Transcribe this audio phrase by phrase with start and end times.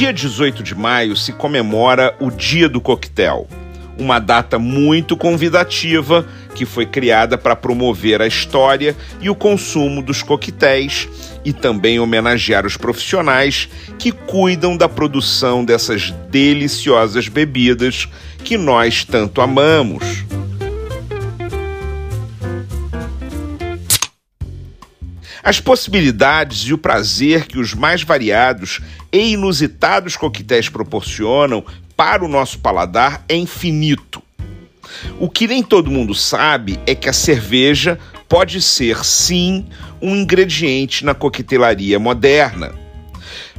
[0.00, 3.46] Dia 18 de maio se comemora o Dia do Coquetel,
[3.98, 10.22] uma data muito convidativa que foi criada para promover a história e o consumo dos
[10.22, 11.06] coquetéis
[11.44, 13.68] e também homenagear os profissionais
[13.98, 18.08] que cuidam da produção dessas deliciosas bebidas
[18.42, 20.19] que nós tanto amamos.
[25.42, 28.80] As possibilidades e o prazer que os mais variados
[29.12, 31.64] e inusitados coquetéis proporcionam
[31.96, 34.22] para o nosso paladar é infinito.
[35.18, 39.66] O que nem todo mundo sabe é que a cerveja pode ser, sim,
[40.00, 42.72] um ingrediente na coquetelaria moderna.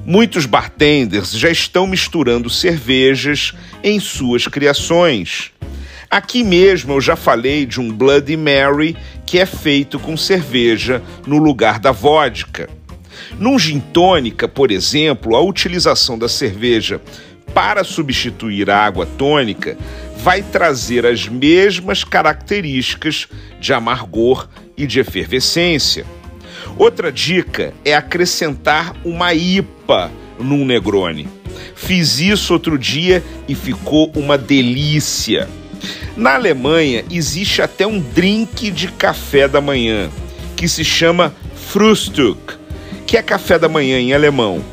[0.05, 5.51] Muitos bartenders já estão misturando cervejas em suas criações.
[6.11, 11.37] Aqui mesmo eu já falei de um Bloody Mary que é feito com cerveja no
[11.37, 12.69] lugar da vodka.
[13.39, 16.99] Num gin tônica, por exemplo, a utilização da cerveja
[17.53, 19.77] para substituir a água tônica
[20.17, 23.29] vai trazer as mesmas características
[23.61, 26.05] de amargor e de efervescência.
[26.77, 31.29] Outra dica é acrescentar uma IPA num Negroni.
[31.73, 35.47] Fiz isso outro dia e ficou uma delícia.
[36.15, 40.09] Na Alemanha existe até um drink de café da manhã
[40.55, 42.55] que se chama Frühstück,
[43.07, 44.63] que é café da manhã em alemão.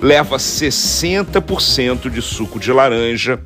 [0.00, 3.40] Leva 60% de suco de laranja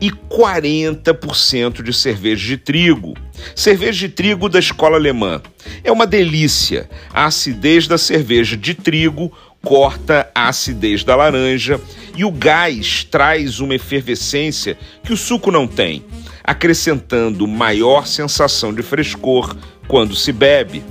[0.00, 3.14] e 40% de cerveja de trigo.
[3.54, 5.40] Cerveja de trigo da escola alemã.
[5.84, 6.88] É uma delícia.
[7.12, 11.80] A acidez da cerveja de trigo corta a acidez da laranja
[12.16, 16.04] e o gás traz uma efervescência que o suco não tem,
[16.50, 19.56] acrescentando maior sensação de frescor
[19.86, 20.82] quando se bebe.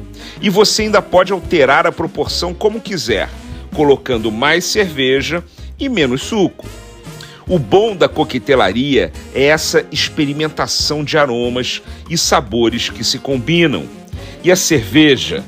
[0.42, 3.30] E você ainda pode alterar a proporção como quiser,
[3.76, 5.44] colocando mais cerveja
[5.78, 6.66] e menos suco.
[7.46, 13.84] O bom da coquetelaria é essa experimentação de aromas e sabores que se combinam.
[14.42, 15.44] E a cerveja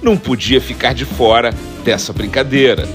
[0.00, 1.52] não podia ficar de fora
[1.84, 2.86] dessa brincadeira.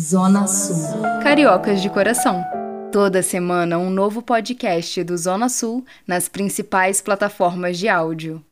[0.00, 1.02] Zona Sul.
[1.22, 2.42] Cariocas de coração.
[2.90, 8.42] Toda semana um novo podcast do Zona Sul nas principais plataformas de áudio.